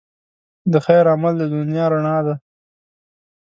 د 0.71 0.73
خیر 0.85 1.05
عمل 1.13 1.33
د 1.39 1.43
دنیا 1.55 1.85
رڼا 1.93 2.17
ده. 2.25 2.35